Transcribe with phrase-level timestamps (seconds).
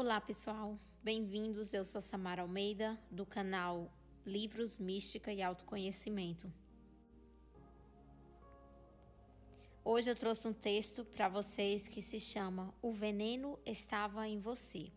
[0.00, 0.76] Olá, pessoal.
[1.02, 1.74] Bem-vindos.
[1.74, 3.90] Eu sou Samara Almeida, do canal
[4.24, 6.52] Livros, Mística e Autoconhecimento.
[9.84, 14.92] Hoje eu trouxe um texto para vocês que se chama O Veneno Estava em Você.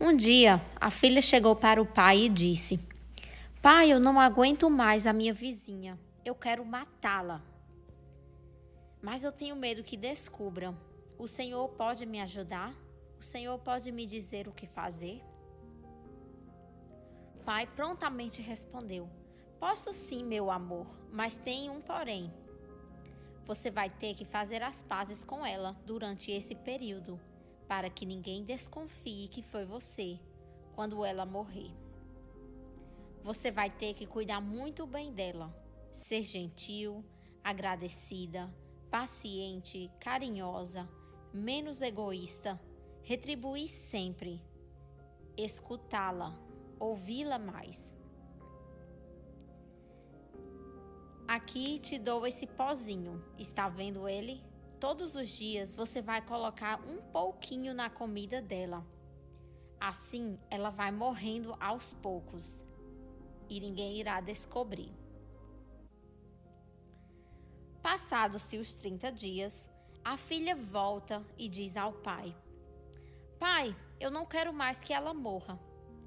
[0.00, 2.78] Um dia, a filha chegou para o pai e disse:
[3.60, 5.98] Pai, eu não aguento mais a minha vizinha.
[6.24, 7.42] Eu quero matá-la.
[9.02, 10.93] Mas eu tenho medo que descubram.
[11.16, 12.74] O Senhor pode me ajudar?
[13.18, 15.22] O Senhor pode me dizer o que fazer?
[17.44, 19.08] Pai prontamente respondeu:
[19.60, 22.32] Posso sim, meu amor, mas tem um porém.
[23.46, 27.20] Você vai ter que fazer as pazes com ela durante esse período,
[27.68, 30.18] para que ninguém desconfie que foi você
[30.74, 31.70] quando ela morrer.
[33.22, 35.54] Você vai ter que cuidar muito bem dela,
[35.92, 37.04] ser gentil,
[37.42, 38.52] agradecida,
[38.90, 40.88] paciente, carinhosa,
[41.34, 42.60] menos egoísta,
[43.02, 44.40] retribuir sempre,
[45.36, 46.38] escutá-la,
[46.78, 47.92] ouvi-la mais.
[51.26, 54.40] Aqui te dou esse pozinho, está vendo ele?
[54.78, 58.86] Todos os dias você vai colocar um pouquinho na comida dela.
[59.80, 62.62] Assim ela vai morrendo aos poucos
[63.48, 64.92] e ninguém irá descobrir.
[67.82, 69.68] Passados-se os 30 dias,
[70.04, 72.36] a filha volta e diz ao pai:
[73.38, 75.58] Pai, eu não quero mais que ela morra.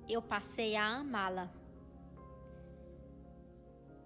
[0.07, 1.51] Eu passei a amá-la.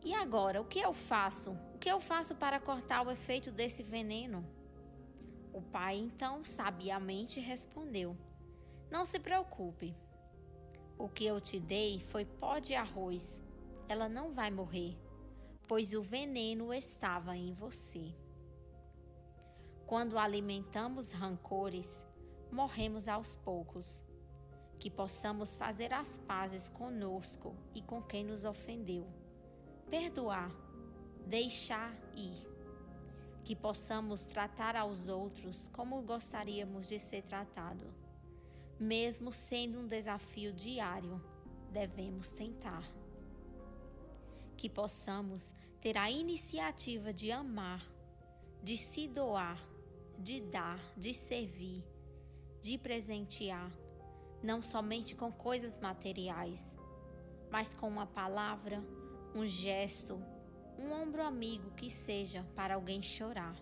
[0.04, 1.52] E agora, o que eu faço?
[1.76, 4.44] O que eu faço para cortar o efeito desse veneno?
[5.54, 8.18] O pai então sabiamente respondeu:
[8.90, 9.96] Não se preocupe.
[10.98, 13.42] O que eu te dei foi pó de arroz.
[13.88, 14.98] Ela não vai morrer
[15.72, 18.14] pois o veneno estava em você.
[19.92, 22.02] Quando alimentamos rancores,
[22.50, 24.00] morremos aos poucos.
[24.80, 29.06] Que possamos fazer as pazes conosco e com quem nos ofendeu.
[29.90, 30.50] Perdoar,
[31.28, 32.48] deixar ir.
[33.44, 37.94] Que possamos tratar aos outros como gostaríamos de ser tratado.
[38.80, 41.22] Mesmo sendo um desafio diário,
[41.70, 42.90] devemos tentar
[44.56, 45.52] que possamos
[45.82, 47.86] ter a iniciativa de amar,
[48.64, 49.60] de se doar,
[50.22, 51.84] de dar, de servir,
[52.62, 53.72] de presentear,
[54.44, 56.76] não somente com coisas materiais,
[57.50, 58.84] mas com uma palavra,
[59.34, 60.22] um gesto,
[60.78, 63.56] um ombro amigo que seja para alguém chorar.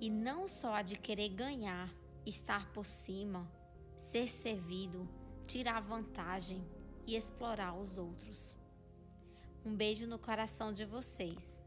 [0.00, 3.50] E não só a de querer ganhar, estar por cima,
[3.96, 5.08] ser servido,
[5.46, 6.66] tirar vantagem
[7.06, 8.56] e explorar os outros.
[9.64, 11.65] Um beijo no coração de vocês.